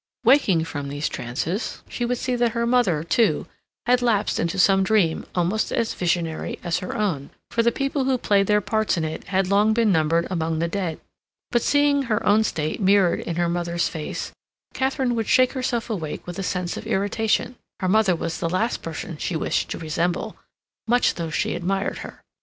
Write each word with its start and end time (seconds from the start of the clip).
Waking 0.23 0.63
from 0.65 0.87
these 0.89 1.07
trances, 1.07 1.83
she 1.87 2.05
would 2.05 2.17
see 2.17 2.35
that 2.35 2.53
her 2.53 2.65
mother, 2.65 3.03
too, 3.03 3.45
had 3.85 4.01
lapsed 4.01 4.39
into 4.39 4.57
some 4.57 4.81
dream 4.83 5.27
almost 5.35 5.71
as 5.71 5.93
visionary 5.93 6.57
as 6.63 6.79
her 6.79 6.97
own, 6.97 7.29
for 7.51 7.61
the 7.61 7.71
people 7.71 8.05
who 8.05 8.17
played 8.17 8.47
their 8.47 8.61
parts 8.61 8.97
in 8.97 9.03
it 9.05 9.25
had 9.25 9.47
long 9.51 9.73
been 9.75 9.91
numbered 9.91 10.25
among 10.31 10.57
the 10.57 10.67
dead. 10.67 10.99
But, 11.51 11.61
seeing 11.61 12.01
her 12.01 12.25
own 12.25 12.43
state 12.43 12.81
mirrored 12.81 13.19
in 13.19 13.35
her 13.35 13.47
mother's 13.47 13.89
face, 13.89 14.31
Katharine 14.73 15.13
would 15.13 15.27
shake 15.27 15.53
herself 15.53 15.87
awake 15.87 16.25
with 16.25 16.39
a 16.39 16.41
sense 16.41 16.77
of 16.77 16.87
irritation. 16.87 17.55
Her 17.79 17.87
mother 17.87 18.15
was 18.15 18.39
the 18.39 18.49
last 18.49 18.81
person 18.81 19.17
she 19.17 19.35
wished 19.35 19.69
to 19.69 19.77
resemble, 19.77 20.35
much 20.87 21.13
though 21.13 21.29
she 21.29 21.53
admired 21.53 21.99
her. 21.99 22.23